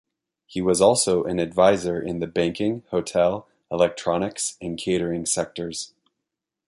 He 0.47 0.63
was 0.63 0.81
also 0.81 1.25
an 1.25 1.39
adviser 1.39 2.01
in 2.01 2.17
the 2.21 2.25
banking, 2.25 2.81
hotel, 2.89 3.47
electronics, 3.69 4.57
and 4.59 4.75
catering 4.75 5.27
sectors. 5.27 5.93